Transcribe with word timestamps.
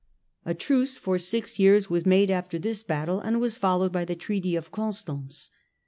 A 0.45 0.55
truce 0.55 0.97
for 0.97 1.19
six 1.19 1.59
years 1.59 1.87
was 1.91 2.07
made 2.07 2.31
after 2.31 2.57
this 2.57 2.81
battle 2.81 3.19
and 3.19 3.39
was 3.39 3.55
followed 3.59 3.91
by 3.91 4.03
the 4.03 4.15
Treaty 4.15 4.55
of 4.55 4.71
Constance. 4.71 5.51